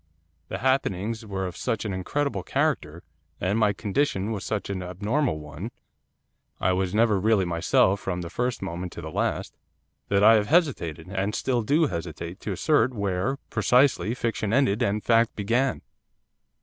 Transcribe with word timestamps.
The 0.47 0.57
happenings 0.57 1.27
were 1.27 1.45
of 1.45 1.55
such 1.55 1.85
an 1.85 1.93
incredible 1.93 2.41
character, 2.41 3.03
and 3.39 3.59
my 3.59 3.71
condition 3.71 4.31
was 4.31 4.43
such 4.43 4.67
an 4.71 4.81
abnormal 4.81 5.37
one, 5.39 5.69
I 6.59 6.73
was 6.73 6.95
never 6.95 7.19
really 7.19 7.45
myself 7.45 7.99
from 7.99 8.21
the 8.21 8.29
first 8.31 8.63
moment 8.63 8.93
to 8.93 9.01
the 9.01 9.11
last 9.11 9.53
that 10.07 10.23
I 10.23 10.33
have 10.33 10.47
hesitated, 10.47 11.05
and 11.09 11.35
still 11.35 11.61
do 11.61 11.85
hesitate, 11.85 12.39
to 12.39 12.51
assert 12.51 12.95
where, 12.95 13.37
precisely, 13.51 14.15
fiction 14.15 14.51
ended 14.51 14.81
and 14.81 15.03
fact 15.03 15.35
began. 15.35 15.83